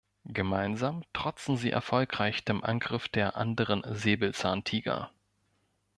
Gemeinsam 0.25 1.03
trotzen 1.13 1.57
sie 1.57 1.69
erfolgreich 1.69 2.43
dem 2.43 2.63
Angriff 2.63 3.07
der 3.07 3.35
anderen 3.37 3.83
Säbelzahntiger. 3.87 5.11